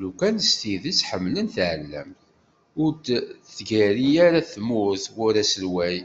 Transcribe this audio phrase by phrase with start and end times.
[0.00, 2.20] Lukan s tidet ḥemmlen taɛellamt,
[2.82, 5.96] ur d-tgerri ara tmurt war aselway.